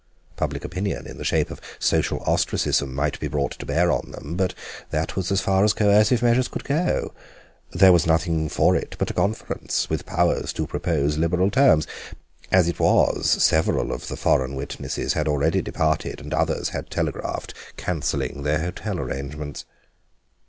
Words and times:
Public 0.35 0.65
opinion 0.65 1.05
in 1.05 1.19
the 1.19 1.23
shape 1.23 1.51
of 1.51 1.61
social 1.77 2.21
ostracism 2.21 2.91
might 2.95 3.19
be 3.19 3.27
brought 3.27 3.51
to 3.59 3.67
bear 3.67 3.91
on 3.91 4.09
them, 4.09 4.35
but 4.35 4.55
that 4.89 5.15
was 5.15 5.31
as 5.31 5.41
far 5.41 5.63
as 5.63 5.73
coercive 5.73 6.23
measures 6.23 6.47
could 6.47 6.63
go. 6.63 7.13
There 7.71 7.93
was 7.93 8.07
nothing 8.07 8.49
for 8.49 8.75
it 8.75 8.95
but 8.97 9.11
a 9.11 9.13
conference, 9.13 9.91
with 9.91 10.07
powers 10.07 10.53
to 10.53 10.65
propose 10.65 11.19
liberal 11.19 11.51
terms. 11.51 11.85
As 12.51 12.67
it 12.67 12.79
was, 12.79 13.29
several 13.29 13.91
of 13.91 14.07
the 14.07 14.17
foreign 14.17 14.55
witnesses 14.55 15.13
had 15.13 15.27
already 15.27 15.61
departed 15.61 16.19
and 16.19 16.33
others 16.33 16.69
had 16.69 16.89
telegraphed 16.89 17.53
cancelling 17.77 18.41
their 18.41 18.57
hotel 18.59 18.97
arrangements. 18.99 19.65